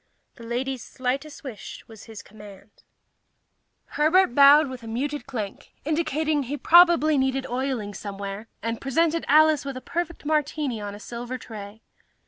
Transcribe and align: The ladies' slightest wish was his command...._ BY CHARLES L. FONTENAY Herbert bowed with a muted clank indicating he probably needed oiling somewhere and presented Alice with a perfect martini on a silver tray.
The 0.33 0.43
ladies' 0.43 0.83
slightest 0.83 1.43
wish 1.43 1.87
was 1.87 2.05
his 2.05 2.23
command...._ 2.23 2.71
BY 2.73 2.73
CHARLES 2.73 2.75
L. 2.75 3.85
FONTENAY 3.99 4.21
Herbert 4.25 4.33
bowed 4.33 4.67
with 4.67 4.81
a 4.81 4.87
muted 4.87 5.27
clank 5.27 5.73
indicating 5.85 6.41
he 6.41 6.57
probably 6.57 7.19
needed 7.19 7.45
oiling 7.45 7.93
somewhere 7.93 8.47
and 8.63 8.81
presented 8.81 9.25
Alice 9.27 9.63
with 9.63 9.77
a 9.77 9.79
perfect 9.79 10.25
martini 10.25 10.81
on 10.81 10.95
a 10.95 10.99
silver 10.99 11.37
tray. 11.37 11.83